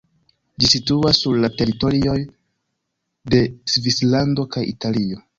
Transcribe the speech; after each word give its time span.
Ĝi 0.61 0.67
situas 0.69 1.17
sur 1.25 1.35
la 1.41 1.49
teritorioj 1.59 2.15
de 3.33 3.41
Svislando 3.75 4.47
kaj 4.57 4.65
Italio. 4.71 5.21